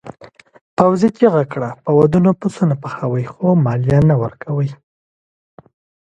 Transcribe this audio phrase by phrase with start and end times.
[0.77, 4.69] پوځي چیغه کړه په ودونو پسونه پخوئ خو مالیه نه ورکوئ.